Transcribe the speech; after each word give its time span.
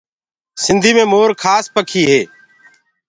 سنڌي 0.63 0.91
مي 0.97 1.03
مور 1.11 1.29
کاس 1.43 1.65
پکي 1.73 2.03
هي۔ 2.11 2.21